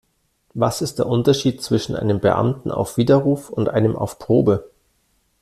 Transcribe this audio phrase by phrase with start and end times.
[0.55, 4.67] Was ist der Unterschied zwischen einem Beamten auf Widerruf und einem auf Probe?